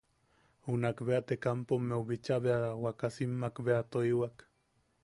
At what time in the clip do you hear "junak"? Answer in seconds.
0.69-1.03